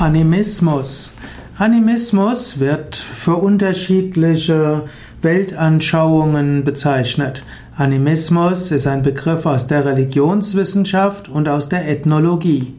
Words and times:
Animismus. 0.00 1.10
Animismus 1.56 2.60
wird 2.60 2.94
für 2.94 3.34
unterschiedliche 3.34 4.84
Weltanschauungen 5.22 6.62
bezeichnet. 6.62 7.44
Animismus 7.76 8.70
ist 8.70 8.86
ein 8.86 9.02
Begriff 9.02 9.44
aus 9.44 9.66
der 9.66 9.84
Religionswissenschaft 9.84 11.28
und 11.28 11.48
aus 11.48 11.68
der 11.68 11.88
Ethnologie. 11.88 12.76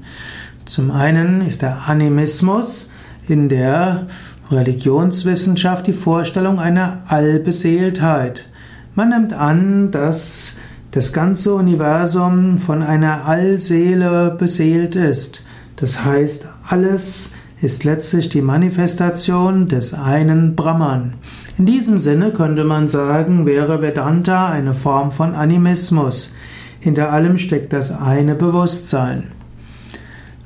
Zum 0.64 0.92
einen 0.92 1.42
ist 1.42 1.62
der 1.62 1.90
Animismus 1.90 2.90
in 3.28 3.50
der 3.50 4.08
Religionswissenschaft 4.50 5.88
die 5.88 5.94
Vorstellung 5.94 6.58
einer 6.58 7.02
Allbeseeltheit. 7.08 8.50
Man 8.96 9.10
nimmt 9.10 9.34
an, 9.34 9.92
dass 9.92 10.56
das 10.92 11.12
ganze 11.12 11.54
Universum 11.54 12.60
von 12.60 12.82
einer 12.82 13.26
Allseele 13.26 14.34
beseelt 14.40 14.96
ist. 14.96 15.42
Das 15.80 16.04
heißt, 16.04 16.48
alles 16.68 17.32
ist 17.62 17.84
letztlich 17.84 18.30
die 18.30 18.42
Manifestation 18.42 19.68
des 19.68 19.94
einen 19.94 20.56
Brahman. 20.56 21.14
In 21.58 21.66
diesem 21.66 22.00
Sinne 22.00 22.32
könnte 22.32 22.64
man 22.64 22.88
sagen, 22.88 23.46
wäre 23.46 23.82
Vedanta 23.82 24.50
eine 24.50 24.74
Form 24.74 25.12
von 25.12 25.36
Animismus. 25.36 26.34
Hinter 26.80 27.12
allem 27.12 27.38
steckt 27.38 27.74
das 27.74 27.98
eine 27.98 28.36
Bewusstsein. 28.36 29.32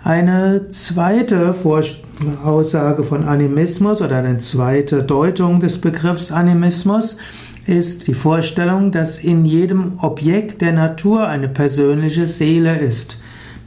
Eine 0.04 0.68
zweite 0.70 1.56
Aussage 2.44 3.04
von 3.04 3.24
Animismus 3.24 4.02
oder 4.02 4.18
eine 4.18 4.40
zweite 4.40 5.04
Deutung 5.04 5.60
des 5.60 5.80
Begriffs 5.80 6.32
Animismus 6.32 7.18
ist 7.66 8.08
die 8.08 8.14
Vorstellung, 8.14 8.92
dass 8.92 9.20
in 9.20 9.46
jedem 9.46 10.00
Objekt 10.00 10.62
der 10.62 10.74
Natur 10.74 11.28
eine 11.28 11.48
persönliche 11.48 12.28
Seele 12.28 12.78
ist. 12.78 13.18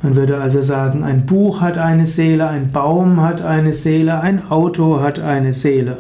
Man 0.02 0.14
würde 0.14 0.38
also 0.38 0.62
sagen, 0.62 1.02
ein 1.02 1.26
Buch 1.26 1.60
hat 1.60 1.78
eine 1.78 2.06
Seele, 2.06 2.48
ein 2.48 2.70
Baum 2.70 3.20
hat 3.22 3.42
eine 3.42 3.72
Seele, 3.72 4.20
ein 4.20 4.50
Auto 4.50 5.00
hat 5.00 5.20
eine 5.20 5.52
Seele. 5.52 5.98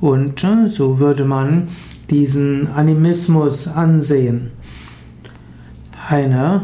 Und 0.00 0.44
äh, 0.44 0.68
so 0.68 0.98
würde 0.98 1.24
man 1.24 1.68
diesen 2.10 2.68
Animismus 2.72 3.68
ansehen. 3.68 4.50
Eine 6.08 6.62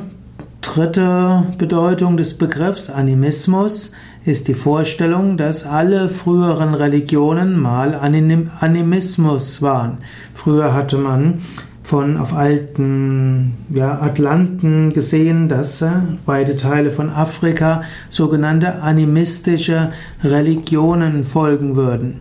dritte 0.60 1.44
Bedeutung 1.58 2.16
des 2.16 2.38
Begriffs 2.38 2.90
Animismus 2.90 3.92
ist 4.24 4.46
die 4.46 4.54
Vorstellung, 4.54 5.36
dass 5.36 5.66
alle 5.66 6.08
früheren 6.08 6.74
Religionen 6.74 7.60
mal 7.60 7.94
Animismus 7.94 9.62
waren. 9.62 9.98
Früher 10.32 10.72
hatte 10.74 10.96
man 10.96 11.40
von 11.82 12.16
auf 12.16 12.32
alten 12.32 13.54
ja, 13.70 14.00
Atlanten 14.00 14.92
gesehen, 14.92 15.48
dass 15.48 15.82
äh, 15.82 15.90
beide 16.24 16.56
Teile 16.56 16.90
von 16.90 17.10
Afrika 17.10 17.82
sogenannte 18.08 18.82
animistische 18.82 19.92
Religionen 20.22 21.24
folgen 21.24 21.76
würden. 21.76 22.20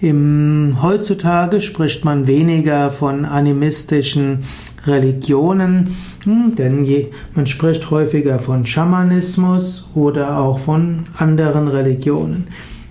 Im, 0.00 0.78
heutzutage 0.80 1.60
spricht 1.60 2.04
man 2.04 2.26
weniger 2.26 2.90
von 2.90 3.24
animistischen 3.24 4.44
Religionen, 4.86 5.96
hm, 6.24 6.54
denn 6.56 6.84
je, 6.84 7.08
man 7.34 7.46
spricht 7.46 7.90
häufiger 7.90 8.38
von 8.38 8.64
Schamanismus 8.64 9.88
oder 9.94 10.38
auch 10.38 10.58
von 10.60 11.04
anderen 11.16 11.68
Religionen. 11.68 12.46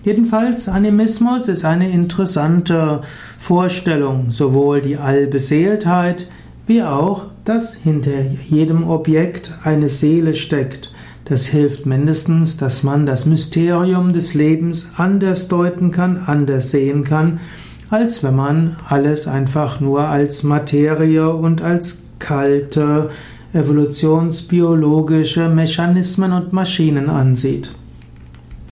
Jedenfalls, 0.08 0.70
Animismus 0.70 1.50
ist 1.50 1.66
eine 1.66 1.92
interessante 1.92 3.02
Vorstellung, 3.38 4.32
sowohl 4.32 4.82
die 4.82 4.96
Allbeseeltheit 4.96 6.30
wie 6.66 6.82
auch, 6.82 7.24
dass 7.44 7.74
hinter 7.74 8.22
jedem 8.22 8.90
Objekt 8.90 9.54
eine 9.66 9.90
Seele 9.90 10.34
steckt. 10.34 10.94
Das 11.26 11.48
hilft 11.48 11.86
mindestens, 11.86 12.56
dass 12.56 12.84
man 12.84 13.06
das 13.06 13.26
Mysterium 13.26 14.14
des 14.14 14.34
Lebens 14.34 14.88
anders 14.96 15.50
deuten 15.50 15.92
kann, 15.92 16.24
anders 16.26 16.72
sehen 16.72 17.04
kann, 17.04 17.42
als 17.90 18.24
wenn 18.24 18.38
man 18.38 18.78
alles 18.88 19.28
einfach 19.28 19.82
nur 19.82 20.08
als 20.08 20.42
Materie 20.42 21.30
und 21.34 21.62
als 21.62 22.06
kalte 22.20 23.10
evolutionsbiologische 23.52 25.50
Mechanismen 25.50 26.32
und 26.32 26.54
Maschinen 26.54 27.10
ansieht. 27.10 27.72